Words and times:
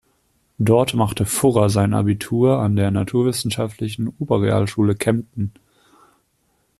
Dort 0.57 0.95
machte 0.95 1.27
Furrer 1.27 1.69
sein 1.69 1.93
Abitur 1.93 2.57
an 2.57 2.75
der 2.75 2.89
naturwissenschaftlichen 2.89 4.11
Oberrealschule 4.17 4.95
Kempten. 4.95 5.51